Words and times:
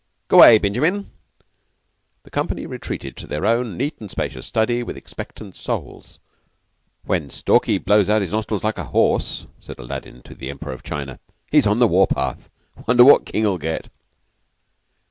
G'way, 0.31 0.57
Binjimin." 0.59 1.11
The 2.23 2.31
company 2.31 2.65
retreated 2.65 3.15
to 3.17 3.27
their 3.27 3.45
own 3.45 3.77
neat 3.77 3.99
and 3.99 4.09
spacious 4.09 4.47
study 4.47 4.81
with 4.81 4.97
expectant 4.97 5.55
souls. 5.55 6.17
"When 7.03 7.29
Stalky 7.29 7.77
blows 7.77 8.09
out 8.09 8.23
his 8.23 8.31
nostrils 8.33 8.63
like 8.63 8.79
a 8.79 8.85
horse," 8.85 9.45
said 9.59 9.77
Aladdin 9.77 10.23
to 10.23 10.33
the 10.33 10.49
Emperor 10.49 10.73
of 10.73 10.81
China, 10.81 11.19
"he's 11.51 11.67
on 11.67 11.77
the 11.77 11.87
war 11.87 12.07
path. 12.07 12.49
'Wonder 12.87 13.05
what 13.05 13.27
King 13.27 13.43
will 13.43 13.59
get." 13.59 13.91